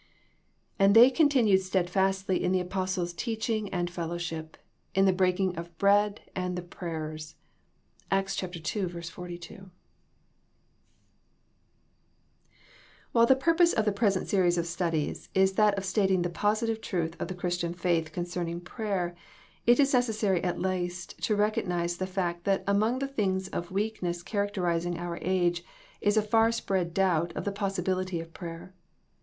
[0.79, 4.57] And they continued stedfastly in the Apostles^ teaching and fellowship,
[4.95, 7.35] in the breaking of bread and the prayers,^
[8.05, 8.79] ^— Acts 2: 42.
[8.79, 9.71] II THE POSSIBILITY OF PRAYER
[13.11, 16.81] "While the purpose of the present series of studies is that of stating the positive
[16.81, 19.15] truth of the Christian faith concerning prayer,
[19.67, 23.69] it is neces sary at least to recognize the fact that among the things of
[23.69, 25.63] weakness characterizing our age
[26.01, 28.73] is a far spread doubt of the possibility of prayer.